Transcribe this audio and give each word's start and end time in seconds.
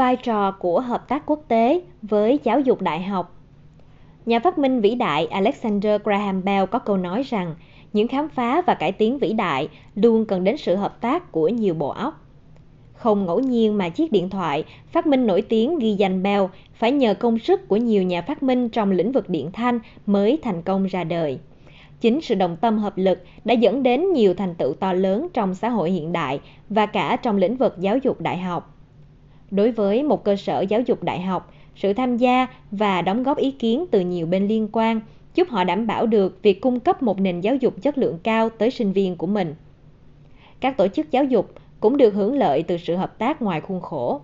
vai 0.00 0.16
trò 0.16 0.50
của 0.50 0.80
hợp 0.80 1.08
tác 1.08 1.26
quốc 1.26 1.40
tế 1.48 1.80
với 2.02 2.38
giáo 2.44 2.60
dục 2.60 2.82
đại 2.82 3.02
học. 3.02 3.36
Nhà 4.26 4.38
phát 4.40 4.58
minh 4.58 4.80
vĩ 4.80 4.94
đại 4.94 5.26
alexander 5.26 6.02
graham 6.04 6.44
bell 6.44 6.66
có 6.66 6.78
câu 6.78 6.96
nói 6.96 7.22
rằng, 7.22 7.54
những 7.92 8.08
khám 8.08 8.28
phá 8.28 8.62
và 8.66 8.74
cải 8.74 8.92
tiến 8.92 9.18
vĩ 9.18 9.32
đại 9.32 9.68
luôn 9.94 10.24
cần 10.24 10.44
đến 10.44 10.56
sự 10.56 10.76
hợp 10.76 11.00
tác 11.00 11.32
của 11.32 11.48
nhiều 11.48 11.74
bộ 11.74 11.88
óc. 11.88 12.26
Không 12.92 13.26
ngẫu 13.26 13.40
nhiên 13.40 13.78
mà 13.78 13.88
chiếc 13.88 14.12
điện 14.12 14.30
thoại 14.30 14.64
phát 14.92 15.06
minh 15.06 15.26
nổi 15.26 15.42
tiếng 15.42 15.78
ghi 15.78 15.94
danh 15.94 16.22
bell 16.22 16.44
phải 16.74 16.92
nhờ 16.92 17.14
công 17.14 17.38
sức 17.38 17.68
của 17.68 17.76
nhiều 17.76 18.02
nhà 18.02 18.22
phát 18.22 18.42
minh 18.42 18.68
trong 18.68 18.90
lĩnh 18.90 19.12
vực 19.12 19.28
điện 19.28 19.52
thanh 19.52 19.80
mới 20.06 20.38
thành 20.42 20.62
công 20.62 20.86
ra 20.86 21.04
đời. 21.04 21.38
Chính 22.00 22.20
sự 22.20 22.34
đồng 22.34 22.56
tâm 22.56 22.78
hợp 22.78 22.98
lực 22.98 23.18
đã 23.44 23.54
dẫn 23.54 23.82
đến 23.82 24.12
nhiều 24.12 24.34
thành 24.34 24.54
tựu 24.54 24.74
to 24.74 24.92
lớn 24.92 25.28
trong 25.32 25.54
xã 25.54 25.68
hội 25.68 25.90
hiện 25.90 26.12
đại 26.12 26.40
và 26.68 26.86
cả 26.86 27.16
trong 27.16 27.36
lĩnh 27.36 27.56
vực 27.56 27.74
giáo 27.78 27.98
dục 27.98 28.20
đại 28.20 28.38
học 28.38 28.76
đối 29.50 29.70
với 29.70 30.02
một 30.02 30.24
cơ 30.24 30.36
sở 30.36 30.60
giáo 30.60 30.80
dục 30.80 31.02
đại 31.02 31.20
học, 31.20 31.52
sự 31.76 31.92
tham 31.92 32.16
gia 32.16 32.46
và 32.70 33.02
đóng 33.02 33.22
góp 33.22 33.38
ý 33.38 33.50
kiến 33.50 33.84
từ 33.90 34.00
nhiều 34.00 34.26
bên 34.26 34.48
liên 34.48 34.68
quan, 34.72 35.00
giúp 35.34 35.48
họ 35.48 35.64
đảm 35.64 35.86
bảo 35.86 36.06
được 36.06 36.38
việc 36.42 36.60
cung 36.60 36.80
cấp 36.80 37.02
một 37.02 37.20
nền 37.20 37.40
giáo 37.40 37.56
dục 37.56 37.82
chất 37.82 37.98
lượng 37.98 38.18
cao 38.22 38.50
tới 38.50 38.70
sinh 38.70 38.92
viên 38.92 39.16
của 39.16 39.26
mình. 39.26 39.54
Các 40.60 40.76
tổ 40.76 40.88
chức 40.88 41.10
giáo 41.10 41.24
dục 41.24 41.52
cũng 41.80 41.96
được 41.96 42.14
hưởng 42.14 42.38
lợi 42.38 42.62
từ 42.62 42.76
sự 42.76 42.96
hợp 42.96 43.18
tác 43.18 43.42
ngoài 43.42 43.60
khuôn 43.60 43.80
khổ. 43.80 44.20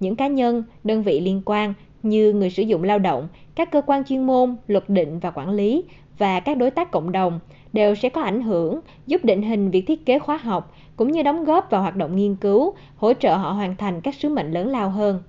Những 0.00 0.16
cá 0.16 0.26
nhân, 0.26 0.62
đơn 0.84 1.02
vị 1.02 1.20
liên 1.20 1.42
quan 1.44 1.74
như 2.02 2.32
người 2.32 2.50
sử 2.50 2.62
dụng 2.62 2.84
lao 2.84 2.98
động, 2.98 3.28
các 3.54 3.70
cơ 3.70 3.82
quan 3.86 4.04
chuyên 4.04 4.26
môn, 4.26 4.56
luật 4.66 4.88
định 4.88 5.18
và 5.18 5.30
quản 5.30 5.50
lý 5.50 5.84
và 6.18 6.40
các 6.40 6.56
đối 6.56 6.70
tác 6.70 6.90
cộng 6.90 7.12
đồng 7.12 7.40
đều 7.72 7.94
sẽ 7.94 8.08
có 8.08 8.22
ảnh 8.22 8.42
hưởng, 8.42 8.80
giúp 9.06 9.24
định 9.24 9.42
hình 9.42 9.70
việc 9.70 9.84
thiết 9.86 10.06
kế 10.06 10.18
khóa 10.18 10.36
học 10.36 10.74
cũng 10.96 11.12
như 11.12 11.22
đóng 11.22 11.44
góp 11.44 11.70
vào 11.70 11.82
hoạt 11.82 11.96
động 11.96 12.16
nghiên 12.16 12.36
cứu, 12.36 12.74
hỗ 12.96 13.12
trợ 13.12 13.36
họ 13.36 13.52
hoàn 13.52 13.76
thành 13.76 14.00
các 14.00 14.14
sứ 14.14 14.28
mệnh 14.28 14.52
lớn 14.52 14.68
lao 14.68 14.90
hơn. 14.90 15.22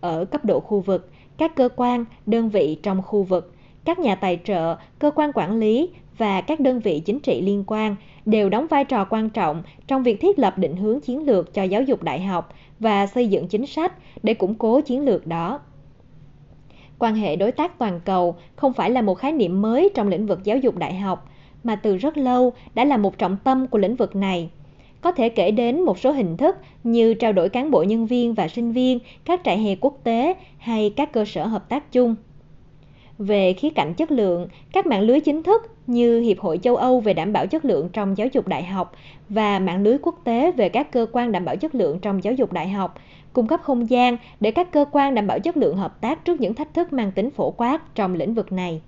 Ở 0.00 0.24
cấp 0.24 0.44
độ 0.44 0.60
khu 0.60 0.80
vực, 0.80 1.10
các 1.36 1.56
cơ 1.56 1.68
quan, 1.76 2.04
đơn 2.26 2.48
vị 2.48 2.78
trong 2.82 3.02
khu 3.02 3.22
vực, 3.22 3.54
các 3.84 3.98
nhà 3.98 4.14
tài 4.14 4.40
trợ, 4.44 4.76
cơ 4.98 5.10
quan 5.10 5.30
quản 5.34 5.58
lý 5.58 5.90
và 6.18 6.40
các 6.40 6.60
đơn 6.60 6.80
vị 6.80 7.00
chính 7.00 7.20
trị 7.20 7.40
liên 7.42 7.64
quan 7.66 7.96
đều 8.26 8.48
đóng 8.48 8.66
vai 8.66 8.84
trò 8.84 9.04
quan 9.04 9.30
trọng 9.30 9.62
trong 9.86 10.02
việc 10.02 10.20
thiết 10.20 10.38
lập 10.38 10.58
định 10.58 10.76
hướng 10.76 11.00
chiến 11.00 11.26
lược 11.26 11.54
cho 11.54 11.62
giáo 11.62 11.82
dục 11.82 12.02
đại 12.02 12.20
học 12.20 12.54
và 12.78 13.06
xây 13.06 13.28
dựng 13.28 13.48
chính 13.48 13.66
sách 13.66 13.92
để 14.22 14.34
củng 14.34 14.54
cố 14.54 14.80
chiến 14.80 15.04
lược 15.04 15.26
đó. 15.26 15.60
Quan 16.98 17.14
hệ 17.14 17.36
đối 17.36 17.52
tác 17.52 17.78
toàn 17.78 18.00
cầu 18.04 18.36
không 18.56 18.72
phải 18.72 18.90
là 18.90 19.02
một 19.02 19.14
khái 19.14 19.32
niệm 19.32 19.62
mới 19.62 19.90
trong 19.94 20.08
lĩnh 20.08 20.26
vực 20.26 20.44
giáo 20.44 20.58
dục 20.58 20.76
đại 20.76 20.94
học 20.94 21.29
mà 21.64 21.76
từ 21.76 21.96
rất 21.96 22.18
lâu 22.18 22.52
đã 22.74 22.84
là 22.84 22.96
một 22.96 23.18
trọng 23.18 23.36
tâm 23.44 23.66
của 23.66 23.78
lĩnh 23.78 23.96
vực 23.96 24.16
này. 24.16 24.50
Có 25.00 25.12
thể 25.12 25.28
kể 25.28 25.50
đến 25.50 25.80
một 25.80 25.98
số 25.98 26.12
hình 26.12 26.36
thức 26.36 26.56
như 26.84 27.14
trao 27.14 27.32
đổi 27.32 27.48
cán 27.48 27.70
bộ 27.70 27.82
nhân 27.82 28.06
viên 28.06 28.34
và 28.34 28.48
sinh 28.48 28.72
viên, 28.72 28.98
các 29.24 29.40
trại 29.44 29.58
hè 29.58 29.74
quốc 29.80 29.98
tế 30.04 30.34
hay 30.58 30.92
các 30.96 31.12
cơ 31.12 31.24
sở 31.24 31.46
hợp 31.46 31.68
tác 31.68 31.92
chung. 31.92 32.14
Về 33.18 33.52
khía 33.52 33.70
cạnh 33.70 33.94
chất 33.94 34.10
lượng, 34.10 34.48
các 34.72 34.86
mạng 34.86 35.02
lưới 35.02 35.20
chính 35.20 35.42
thức 35.42 35.62
như 35.86 36.20
hiệp 36.20 36.40
hội 36.40 36.58
châu 36.58 36.76
âu 36.76 37.00
về 37.00 37.14
đảm 37.14 37.32
bảo 37.32 37.46
chất 37.46 37.64
lượng 37.64 37.88
trong 37.92 38.18
giáo 38.18 38.28
dục 38.32 38.48
đại 38.48 38.64
học 38.64 38.92
và 39.28 39.58
mạng 39.58 39.82
lưới 39.82 39.98
quốc 40.02 40.20
tế 40.24 40.52
về 40.52 40.68
các 40.68 40.92
cơ 40.92 41.06
quan 41.12 41.32
đảm 41.32 41.44
bảo 41.44 41.56
chất 41.56 41.74
lượng 41.74 41.98
trong 41.98 42.24
giáo 42.24 42.34
dục 42.34 42.52
đại 42.52 42.68
học 42.68 42.94
cung 43.32 43.46
cấp 43.46 43.60
không 43.62 43.90
gian 43.90 44.16
để 44.40 44.50
các 44.50 44.72
cơ 44.72 44.84
quan 44.92 45.14
đảm 45.14 45.26
bảo 45.26 45.40
chất 45.40 45.56
lượng 45.56 45.76
hợp 45.76 46.00
tác 46.00 46.24
trước 46.24 46.40
những 46.40 46.54
thách 46.54 46.74
thức 46.74 46.92
mang 46.92 47.12
tính 47.12 47.30
phổ 47.30 47.50
quát 47.50 47.94
trong 47.94 48.14
lĩnh 48.14 48.34
vực 48.34 48.52
này 48.52 48.80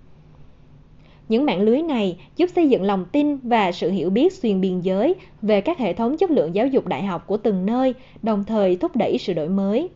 những 1.33 1.47
mạng 1.47 1.61
lưới 1.63 1.83
này 1.83 2.17
giúp 2.37 2.51
xây 2.55 2.69
dựng 2.69 2.83
lòng 2.83 3.05
tin 3.13 3.37
và 3.37 3.73
sự 3.73 3.91
hiểu 3.91 4.11
biết 4.11 4.33
xuyên 4.33 4.61
biên 4.61 4.81
giới 4.81 5.15
về 5.43 5.61
các 5.61 5.79
hệ 5.79 5.93
thống 5.93 6.17
chất 6.17 6.31
lượng 6.31 6.55
giáo 6.55 6.67
dục 6.67 6.87
đại 6.87 7.03
học 7.03 7.27
của 7.27 7.37
từng 7.37 7.67
nơi 7.67 7.95
đồng 8.23 8.45
thời 8.45 8.77
thúc 8.77 8.97
đẩy 8.97 9.19
sự 9.19 9.33
đổi 9.33 9.49
mới 9.49 9.89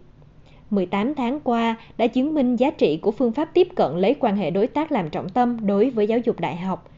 18 0.71 1.15
tháng 1.15 1.41
qua 1.41 1.77
đã 1.99 2.07
chứng 2.07 2.35
minh 2.35 2.57
giá 2.57 2.71
trị 2.71 2.97
của 2.97 3.11
phương 3.11 3.33
pháp 3.33 3.51
tiếp 3.55 3.69
cận 3.75 3.97
lấy 3.97 4.15
quan 4.21 4.37
hệ 4.37 4.51
đối 4.51 4.67
tác 4.67 4.93
làm 4.93 5.11
trọng 5.11 5.29
tâm 5.29 5.67
đối 5.67 5.91
với 5.91 6.07
giáo 6.07 6.19
dục 6.19 6.41
đại 6.41 6.57
học. 6.57 6.91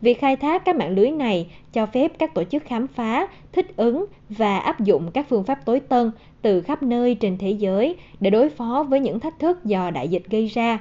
Việc 0.00 0.20
khai 0.20 0.36
thác 0.36 0.64
các 0.64 0.76
mạng 0.76 0.94
lưới 0.94 1.10
này 1.10 1.50
cho 1.72 1.86
phép 1.86 2.12
các 2.18 2.34
tổ 2.34 2.44
chức 2.44 2.62
khám 2.64 2.86
phá, 2.86 3.26
thích 3.52 3.76
ứng 3.76 4.06
và 4.28 4.58
áp 4.58 4.80
dụng 4.80 5.10
các 5.14 5.26
phương 5.28 5.44
pháp 5.44 5.58
tối 5.64 5.80
tân 5.80 6.10
từ 6.42 6.60
khắp 6.60 6.82
nơi 6.82 7.14
trên 7.14 7.38
thế 7.38 7.50
giới 7.50 7.96
để 8.20 8.30
đối 8.30 8.48
phó 8.48 8.86
với 8.88 9.00
những 9.00 9.20
thách 9.20 9.38
thức 9.38 9.64
do 9.64 9.90
đại 9.90 10.08
dịch 10.08 10.22
gây 10.30 10.46
ra. 10.46 10.78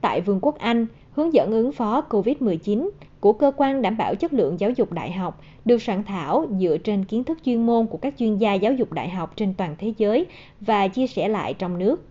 Tại 0.00 0.20
Vương 0.20 0.40
quốc 0.40 0.58
Anh, 0.58 0.86
hướng 1.14 1.34
dẫn 1.34 1.50
ứng 1.50 1.72
phó 1.72 2.02
COVID-19 2.10 2.90
của 3.20 3.32
cơ 3.32 3.52
quan 3.56 3.82
đảm 3.82 3.96
bảo 3.96 4.14
chất 4.14 4.32
lượng 4.32 4.60
giáo 4.60 4.70
dục 4.70 4.92
đại 4.92 5.12
học 5.12 5.40
được 5.64 5.82
soạn 5.82 6.04
thảo 6.04 6.46
dựa 6.60 6.76
trên 6.76 7.04
kiến 7.04 7.24
thức 7.24 7.38
chuyên 7.44 7.66
môn 7.66 7.86
của 7.86 7.98
các 7.98 8.14
chuyên 8.18 8.38
gia 8.38 8.54
giáo 8.54 8.72
dục 8.72 8.92
đại 8.92 9.08
học 9.08 9.32
trên 9.36 9.54
toàn 9.54 9.74
thế 9.78 9.92
giới 9.98 10.26
và 10.60 10.88
chia 10.88 11.06
sẻ 11.06 11.28
lại 11.28 11.54
trong 11.54 11.78
nước. 11.78 12.04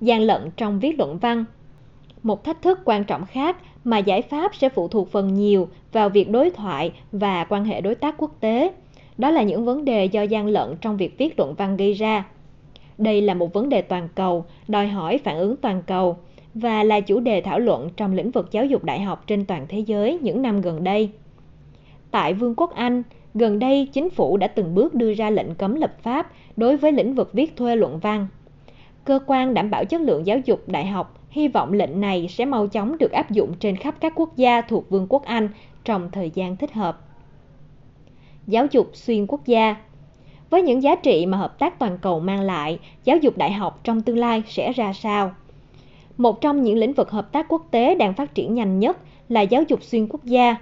Gian 0.00 0.20
lận 0.20 0.50
trong 0.56 0.80
viết 0.80 0.98
luận 0.98 1.18
văn 1.18 1.44
Một 2.22 2.44
thách 2.44 2.62
thức 2.62 2.78
quan 2.84 3.04
trọng 3.04 3.26
khác 3.26 3.56
mà 3.84 3.98
giải 3.98 4.22
pháp 4.22 4.54
sẽ 4.54 4.68
phụ 4.68 4.88
thuộc 4.88 5.12
phần 5.12 5.34
nhiều 5.34 5.68
vào 5.92 6.08
việc 6.08 6.30
đối 6.30 6.50
thoại 6.50 6.92
và 7.12 7.44
quan 7.44 7.64
hệ 7.64 7.80
đối 7.80 7.94
tác 7.94 8.14
quốc 8.18 8.40
tế. 8.40 8.72
Đó 9.18 9.30
là 9.30 9.42
những 9.42 9.64
vấn 9.64 9.84
đề 9.84 10.04
do 10.04 10.22
gian 10.22 10.46
lận 10.46 10.76
trong 10.80 10.96
việc 10.96 11.18
viết 11.18 11.38
luận 11.38 11.54
văn 11.54 11.76
gây 11.76 11.92
ra. 11.92 12.24
Đây 12.98 13.22
là 13.22 13.34
một 13.34 13.52
vấn 13.52 13.68
đề 13.68 13.82
toàn 13.82 14.08
cầu, 14.14 14.44
đòi 14.68 14.88
hỏi 14.88 15.18
phản 15.18 15.38
ứng 15.38 15.56
toàn 15.56 15.82
cầu 15.86 16.16
và 16.54 16.82
là 16.82 17.00
chủ 17.00 17.20
đề 17.20 17.40
thảo 17.40 17.58
luận 17.58 17.88
trong 17.96 18.14
lĩnh 18.14 18.30
vực 18.30 18.48
giáo 18.50 18.64
dục 18.64 18.84
đại 18.84 19.00
học 19.00 19.24
trên 19.26 19.44
toàn 19.44 19.66
thế 19.68 19.78
giới 19.78 20.18
những 20.22 20.42
năm 20.42 20.60
gần 20.60 20.84
đây. 20.84 21.10
Tại 22.10 22.34
Vương 22.34 22.54
quốc 22.54 22.74
Anh, 22.74 23.02
gần 23.34 23.58
đây 23.58 23.88
chính 23.92 24.10
phủ 24.10 24.36
đã 24.36 24.46
từng 24.46 24.74
bước 24.74 24.94
đưa 24.94 25.14
ra 25.14 25.30
lệnh 25.30 25.54
cấm 25.54 25.74
lập 25.74 25.94
pháp 26.02 26.32
đối 26.56 26.76
với 26.76 26.92
lĩnh 26.92 27.14
vực 27.14 27.32
viết 27.32 27.56
thuê 27.56 27.76
luận 27.76 27.98
văn. 27.98 28.26
Cơ 29.04 29.20
quan 29.26 29.54
đảm 29.54 29.70
bảo 29.70 29.84
chất 29.84 30.00
lượng 30.00 30.26
giáo 30.26 30.38
dục 30.44 30.68
đại 30.68 30.86
học 30.86 31.20
hy 31.30 31.48
vọng 31.48 31.72
lệnh 31.72 32.00
này 32.00 32.26
sẽ 32.30 32.44
mau 32.44 32.66
chóng 32.66 32.98
được 32.98 33.12
áp 33.12 33.30
dụng 33.30 33.54
trên 33.60 33.76
khắp 33.76 33.94
các 34.00 34.12
quốc 34.16 34.36
gia 34.36 34.60
thuộc 34.60 34.90
Vương 34.90 35.06
quốc 35.08 35.24
Anh 35.24 35.48
trong 35.84 36.10
thời 36.10 36.30
gian 36.34 36.56
thích 36.56 36.72
hợp. 36.72 37.00
Giáo 38.46 38.66
dục 38.70 38.90
xuyên 38.92 39.26
quốc 39.26 39.46
gia 39.46 39.76
Với 40.50 40.62
những 40.62 40.82
giá 40.82 40.96
trị 40.96 41.26
mà 41.26 41.38
hợp 41.38 41.58
tác 41.58 41.78
toàn 41.78 41.98
cầu 41.98 42.20
mang 42.20 42.40
lại, 42.40 42.78
giáo 43.04 43.16
dục 43.16 43.36
đại 43.36 43.52
học 43.52 43.80
trong 43.84 44.00
tương 44.00 44.18
lai 44.18 44.42
sẽ 44.46 44.72
ra 44.72 44.92
sao? 44.92 45.34
Một 46.16 46.40
trong 46.40 46.62
những 46.62 46.78
lĩnh 46.78 46.92
vực 46.92 47.10
hợp 47.10 47.32
tác 47.32 47.46
quốc 47.48 47.68
tế 47.70 47.94
đang 47.94 48.14
phát 48.14 48.34
triển 48.34 48.54
nhanh 48.54 48.78
nhất 48.78 48.98
là 49.28 49.40
giáo 49.40 49.62
dục 49.68 49.82
xuyên 49.82 50.06
quốc 50.08 50.24
gia, 50.24 50.56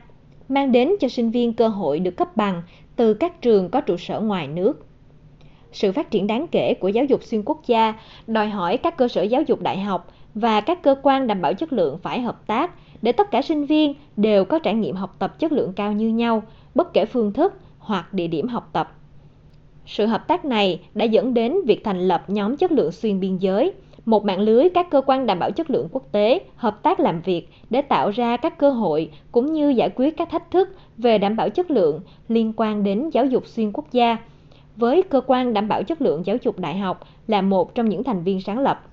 mang 0.48 0.72
đến 0.72 0.90
cho 1.00 1.08
sinh 1.08 1.30
viên 1.30 1.52
cơ 1.52 1.68
hội 1.68 2.00
được 2.00 2.16
cấp 2.16 2.36
bằng 2.36 2.62
từ 2.96 3.14
các 3.14 3.42
trường 3.42 3.68
có 3.68 3.80
trụ 3.80 3.96
sở 3.96 4.20
ngoài 4.20 4.48
nước. 4.48 4.86
Sự 5.72 5.92
phát 5.92 6.10
triển 6.10 6.26
đáng 6.26 6.46
kể 6.46 6.74
của 6.74 6.88
giáo 6.88 7.04
dục 7.04 7.22
xuyên 7.22 7.42
quốc 7.42 7.60
gia 7.66 7.94
đòi 8.26 8.48
hỏi 8.48 8.76
các 8.76 8.96
cơ 8.96 9.08
sở 9.08 9.22
giáo 9.22 9.42
dục 9.42 9.62
đại 9.62 9.80
học 9.80 10.12
và 10.34 10.60
các 10.60 10.82
cơ 10.82 10.94
quan 11.02 11.26
đảm 11.26 11.42
bảo 11.42 11.54
chất 11.54 11.72
lượng 11.72 11.98
phải 12.02 12.20
hợp 12.20 12.46
tác 12.46 12.70
để 13.02 13.12
tất 13.12 13.30
cả 13.30 13.42
sinh 13.42 13.66
viên 13.66 13.94
đều 14.16 14.44
có 14.44 14.58
trải 14.58 14.74
nghiệm 14.74 14.96
học 14.96 15.16
tập 15.18 15.38
chất 15.38 15.52
lượng 15.52 15.72
cao 15.72 15.92
như 15.92 16.08
nhau, 16.08 16.42
bất 16.74 16.92
kể 16.92 17.04
phương 17.04 17.32
thức 17.32 17.54
hoặc 17.78 18.14
địa 18.14 18.26
điểm 18.26 18.48
học 18.48 18.70
tập. 18.72 18.92
Sự 19.86 20.06
hợp 20.06 20.28
tác 20.28 20.44
này 20.44 20.80
đã 20.94 21.04
dẫn 21.04 21.34
đến 21.34 21.56
việc 21.66 21.84
thành 21.84 22.08
lập 22.08 22.24
nhóm 22.28 22.56
chất 22.56 22.72
lượng 22.72 22.92
xuyên 22.92 23.20
biên 23.20 23.36
giới, 23.36 23.72
một 24.04 24.24
mạng 24.24 24.40
lưới 24.40 24.68
các 24.68 24.90
cơ 24.90 25.02
quan 25.06 25.26
đảm 25.26 25.38
bảo 25.38 25.50
chất 25.50 25.70
lượng 25.70 25.88
quốc 25.92 26.12
tế 26.12 26.40
hợp 26.56 26.82
tác 26.82 27.00
làm 27.00 27.20
việc 27.20 27.48
để 27.70 27.82
tạo 27.82 28.10
ra 28.10 28.36
các 28.36 28.58
cơ 28.58 28.70
hội 28.70 29.10
cũng 29.32 29.52
như 29.52 29.68
giải 29.68 29.90
quyết 29.94 30.16
các 30.16 30.30
thách 30.30 30.50
thức 30.50 30.68
về 30.98 31.18
đảm 31.18 31.36
bảo 31.36 31.50
chất 31.50 31.70
lượng 31.70 32.00
liên 32.28 32.52
quan 32.56 32.84
đến 32.84 33.10
giáo 33.10 33.26
dục 33.26 33.46
xuyên 33.46 33.72
quốc 33.72 33.92
gia 33.92 34.16
với 34.76 35.02
cơ 35.02 35.20
quan 35.26 35.52
đảm 35.52 35.68
bảo 35.68 35.82
chất 35.82 36.02
lượng 36.02 36.26
giáo 36.26 36.36
dục 36.42 36.58
đại 36.58 36.78
học 36.78 37.06
là 37.26 37.42
một 37.42 37.74
trong 37.74 37.88
những 37.88 38.04
thành 38.04 38.22
viên 38.22 38.40
sáng 38.40 38.58
lập. 38.58 38.84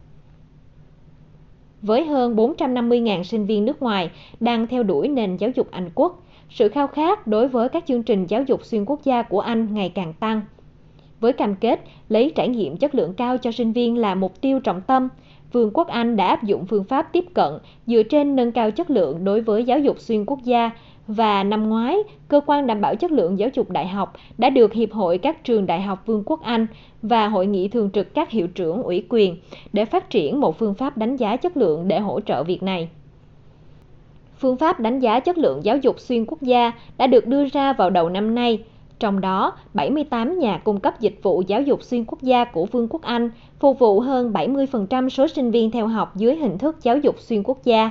Với 1.81 2.05
hơn 2.05 2.35
450.000 2.35 3.23
sinh 3.23 3.45
viên 3.45 3.65
nước 3.65 3.81
ngoài 3.81 4.11
đang 4.39 4.67
theo 4.67 4.83
đuổi 4.83 5.07
nền 5.07 5.37
giáo 5.37 5.49
dục 5.55 5.67
Anh 5.71 5.89
quốc, 5.95 6.23
sự 6.49 6.69
khao 6.69 6.87
khát 6.87 7.27
đối 7.27 7.47
với 7.47 7.69
các 7.69 7.85
chương 7.87 8.03
trình 8.03 8.25
giáo 8.25 8.43
dục 8.43 8.65
xuyên 8.65 8.85
quốc 8.85 8.99
gia 9.03 9.21
của 9.21 9.39
Anh 9.39 9.73
ngày 9.73 9.91
càng 9.95 10.13
tăng 10.13 10.41
với 11.19 11.33
cam 11.33 11.55
kết 11.55 11.79
lấy 12.09 12.31
trải 12.35 12.47
nghiệm 12.47 12.77
chất 12.77 12.95
lượng 12.95 13.13
cao 13.13 13.37
cho 13.37 13.51
sinh 13.51 13.73
viên 13.73 13.97
là 13.97 14.15
mục 14.15 14.41
tiêu 14.41 14.59
trọng 14.59 14.81
tâm, 14.81 15.07
Vương 15.51 15.71
quốc 15.73 15.87
Anh 15.87 16.15
đã 16.15 16.27
áp 16.27 16.43
dụng 16.43 16.65
phương 16.65 16.83
pháp 16.83 17.13
tiếp 17.13 17.25
cận 17.33 17.53
dựa 17.87 18.03
trên 18.03 18.35
nâng 18.35 18.51
cao 18.51 18.71
chất 18.71 18.89
lượng 18.89 19.25
đối 19.25 19.41
với 19.41 19.63
giáo 19.63 19.79
dục 19.79 19.99
xuyên 19.99 20.25
quốc 20.25 20.39
gia 20.43 20.71
và 21.07 21.43
năm 21.43 21.69
ngoái, 21.69 21.97
cơ 22.27 22.41
quan 22.45 22.67
đảm 22.67 22.81
bảo 22.81 22.95
chất 22.95 23.11
lượng 23.11 23.39
giáo 23.39 23.49
dục 23.53 23.69
đại 23.69 23.87
học 23.87 24.13
đã 24.37 24.49
được 24.49 24.73
Hiệp 24.73 24.91
hội 24.91 25.17
các 25.17 25.43
trường 25.43 25.65
đại 25.65 25.81
học 25.81 26.03
Vương 26.05 26.23
quốc 26.25 26.41
Anh 26.43 26.67
và 27.01 27.27
Hội 27.27 27.47
nghị 27.47 27.67
thường 27.67 27.89
trực 27.93 28.13
các 28.13 28.29
hiệu 28.29 28.47
trưởng 28.47 28.83
ủy 28.83 29.05
quyền 29.09 29.37
để 29.73 29.85
phát 29.85 30.09
triển 30.09 30.39
một 30.39 30.59
phương 30.59 30.73
pháp 30.73 30.97
đánh 30.97 31.15
giá 31.15 31.35
chất 31.37 31.57
lượng 31.57 31.87
để 31.87 31.99
hỗ 31.99 32.19
trợ 32.21 32.43
việc 32.43 32.63
này. 32.63 32.89
Phương 34.37 34.57
pháp 34.57 34.79
đánh 34.79 34.99
giá 34.99 35.19
chất 35.19 35.37
lượng 35.37 35.59
giáo 35.63 35.77
dục 35.77 35.99
xuyên 35.99 36.25
quốc 36.25 36.41
gia 36.41 36.71
đã 36.97 37.07
được 37.07 37.27
đưa 37.27 37.45
ra 37.45 37.73
vào 37.73 37.89
đầu 37.89 38.09
năm 38.09 38.35
nay 38.35 38.63
trong 38.99 39.21
đó, 39.21 39.53
78 39.73 40.39
nhà 40.39 40.57
cung 40.57 40.79
cấp 40.79 40.99
dịch 40.99 41.19
vụ 41.23 41.43
giáo 41.47 41.61
dục 41.61 41.83
xuyên 41.83 42.05
quốc 42.05 42.21
gia 42.21 42.43
của 42.43 42.65
Vương 42.65 42.87
quốc 42.89 43.01
Anh 43.01 43.31
phục 43.59 43.79
vụ 43.79 43.99
hơn 43.99 44.33
70% 44.33 45.09
số 45.09 45.27
sinh 45.27 45.51
viên 45.51 45.71
theo 45.71 45.87
học 45.87 46.15
dưới 46.15 46.35
hình 46.35 46.57
thức 46.57 46.77
giáo 46.83 46.97
dục 46.97 47.15
xuyên 47.19 47.43
quốc 47.43 47.63
gia, 47.63 47.89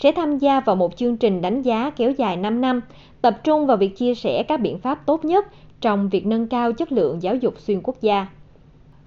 sẽ 0.00 0.12
tham 0.12 0.38
gia 0.38 0.60
vào 0.60 0.76
một 0.76 0.96
chương 0.96 1.16
trình 1.16 1.40
đánh 1.40 1.62
giá 1.62 1.90
kéo 1.90 2.10
dài 2.10 2.36
5 2.36 2.60
năm, 2.60 2.80
tập 3.22 3.40
trung 3.44 3.66
vào 3.66 3.76
việc 3.76 3.96
chia 3.96 4.14
sẻ 4.14 4.42
các 4.42 4.60
biện 4.60 4.78
pháp 4.78 5.06
tốt 5.06 5.24
nhất 5.24 5.46
trong 5.80 6.08
việc 6.08 6.26
nâng 6.26 6.46
cao 6.46 6.72
chất 6.72 6.92
lượng 6.92 7.22
giáo 7.22 7.36
dục 7.36 7.54
xuyên 7.58 7.80
quốc 7.82 7.96
gia. 8.00 8.26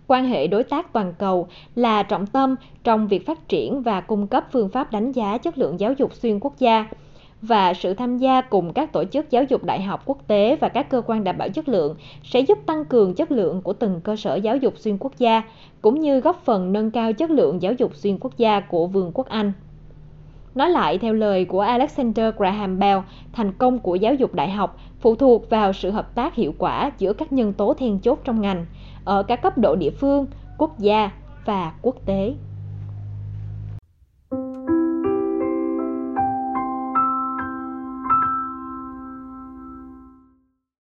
quan 0.07 0.25
hệ 0.25 0.47
đối 0.47 0.63
tác 0.63 0.93
toàn 0.93 1.13
cầu 1.19 1.47
là 1.75 2.03
trọng 2.03 2.27
tâm 2.27 2.55
trong 2.83 3.07
việc 3.07 3.25
phát 3.25 3.47
triển 3.49 3.81
và 3.81 4.01
cung 4.01 4.27
cấp 4.27 4.47
phương 4.51 4.69
pháp 4.69 4.91
đánh 4.91 5.11
giá 5.11 5.37
chất 5.37 5.57
lượng 5.57 5.79
giáo 5.79 5.93
dục 5.93 6.13
xuyên 6.13 6.39
quốc 6.39 6.53
gia 6.59 6.85
và 7.41 7.73
sự 7.73 7.93
tham 7.93 8.17
gia 8.17 8.41
cùng 8.41 8.73
các 8.73 8.93
tổ 8.93 9.03
chức 9.03 9.31
giáo 9.31 9.43
dục 9.43 9.63
đại 9.63 9.81
học 9.81 10.03
quốc 10.05 10.17
tế 10.27 10.55
và 10.55 10.69
các 10.69 10.89
cơ 10.89 11.01
quan 11.01 11.23
đảm 11.23 11.37
bảo 11.37 11.49
chất 11.49 11.69
lượng 11.69 11.95
sẽ 12.23 12.39
giúp 12.39 12.57
tăng 12.65 12.85
cường 12.85 13.13
chất 13.13 13.31
lượng 13.31 13.61
của 13.61 13.73
từng 13.73 14.01
cơ 14.03 14.15
sở 14.15 14.35
giáo 14.35 14.57
dục 14.57 14.73
xuyên 14.77 14.97
quốc 14.97 15.11
gia, 15.17 15.41
cũng 15.81 15.99
như 15.99 16.19
góp 16.19 16.41
phần 16.45 16.73
nâng 16.73 16.91
cao 16.91 17.13
chất 17.13 17.29
lượng 17.29 17.61
giáo 17.61 17.73
dục 17.73 17.95
xuyên 17.95 18.17
quốc 18.17 18.37
gia 18.37 18.59
của 18.59 18.87
vương 18.87 19.11
quốc 19.13 19.27
anh. 19.29 19.53
Nói 20.55 20.69
lại, 20.69 20.97
theo 20.97 21.13
lời 21.13 21.45
của 21.45 21.59
alexander 21.59 22.35
graham 22.37 22.79
bell, 22.79 22.99
thành 23.33 23.51
công 23.53 23.79
của 23.79 23.95
giáo 23.95 24.13
dục 24.13 24.33
đại 24.33 24.49
học 24.49 24.77
phụ 24.99 25.15
thuộc 25.15 25.49
vào 25.49 25.73
sự 25.73 25.91
hợp 25.91 26.15
tác 26.15 26.35
hiệu 26.35 26.53
quả 26.57 26.91
giữa 26.97 27.13
các 27.13 27.33
nhân 27.33 27.53
tố 27.53 27.73
then 27.73 27.99
chốt 27.99 28.19
trong 28.23 28.41
ngành, 28.41 28.65
ở 29.05 29.23
các 29.23 29.41
cấp 29.41 29.57
độ 29.57 29.75
địa 29.75 29.91
phương, 29.91 30.25
quốc 30.57 30.79
gia 30.79 31.11
và 31.45 31.73
quốc 31.81 31.95
tế. 32.05 32.33